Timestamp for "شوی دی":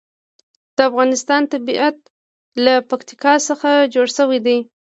4.17-4.57